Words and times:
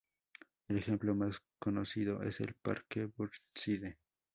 El 0.67 0.79
ejemplo 0.79 1.13
más 1.13 1.43
conocido 1.59 2.23
es 2.23 2.39
el 2.41 2.55
Parque 2.55 3.05
Burnside. 3.05 3.97